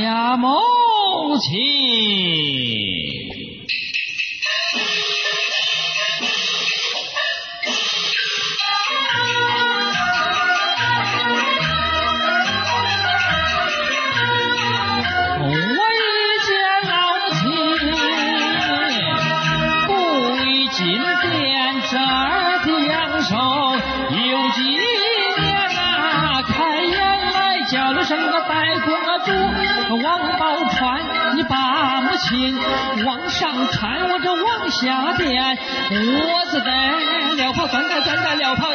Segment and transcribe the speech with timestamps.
[0.00, 0.48] 呀，母
[1.38, 1.52] 亲！
[15.40, 16.02] 我一
[16.44, 16.48] 见
[16.88, 17.42] 老母亲，
[19.86, 19.90] 不
[20.32, 20.36] 为
[20.72, 20.78] 今
[21.22, 21.32] 天
[21.90, 23.32] 这儿两手
[24.10, 24.93] 有几。
[27.70, 28.94] 叫了声个代公
[29.24, 29.32] 主，
[30.02, 31.00] 王宝钏，
[31.34, 32.56] 你把母亲
[33.06, 35.58] 往上传，我就往下点，
[35.90, 36.92] 我是在，
[37.36, 38.72] 尿泡钻在钻在尿泡。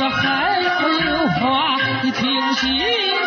[0.00, 2.70] 这孩儿有话你听心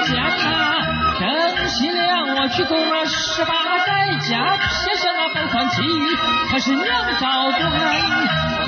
[0.08, 0.82] 讲啊，
[1.20, 3.54] 真心凉我去读了十八
[3.86, 6.16] 代家，写下那风餐其余，
[6.50, 6.88] 可是娘
[7.20, 7.94] 找不来。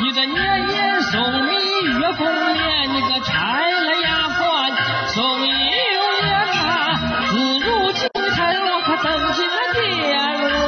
[0.02, 1.56] 你这年年送蜜
[2.00, 4.72] 月过年，你个柴来丫鬟
[5.08, 6.30] 送油盐
[6.62, 6.94] 啊，
[7.32, 10.16] 自如今才我可登进了殿，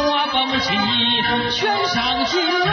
[0.08, 0.74] 我蹦起
[1.52, 2.66] 悬赏金銮，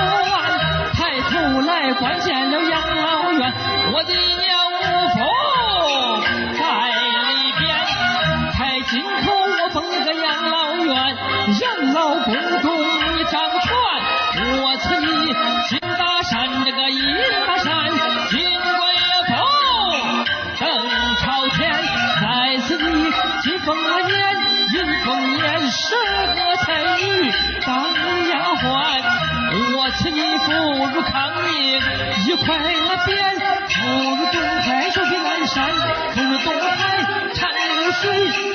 [0.95, 3.53] 抬头来关见了养老院，
[3.93, 4.34] 我的。
[11.61, 12.73] 养老公公
[13.17, 13.69] 你掌权，
[14.63, 15.07] 我赐你
[15.69, 17.05] 金大山这个银
[17.47, 17.69] 大山，
[18.31, 18.71] 金贵
[19.29, 19.33] 凤
[20.59, 20.65] 登
[21.17, 21.71] 朝天，
[22.23, 22.25] 再
[22.63, 24.11] 赐你金凤年
[24.73, 25.95] 银凤年十
[26.35, 27.31] 个彩女
[27.67, 27.93] 当
[28.29, 28.65] 丫鬟，
[29.77, 30.49] 我赐你福
[30.95, 31.13] 如康
[31.45, 31.53] 宁
[32.27, 33.77] 一块那匾，
[34.17, 34.24] 福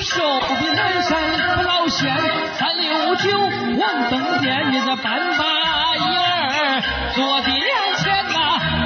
[0.02, 0.22] 手
[0.60, 2.16] 比南山不老仙，
[2.58, 3.30] 三六九
[3.78, 5.44] 望灯盏，你这半把
[5.96, 6.82] 眼儿；
[7.14, 7.70] 坐地两
[8.34, 8.38] 呐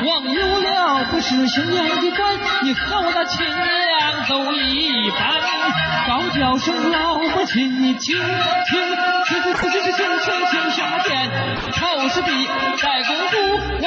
[0.02, 5.20] 里，忘有了不是新娘的官，你和我那亲娘都一般。
[6.08, 8.18] 高叫声，老婆亲，亲亲，
[9.26, 11.30] 听自己是亲亲亲下边，
[11.72, 12.48] 丑是比，
[12.78, 13.83] 再公夫。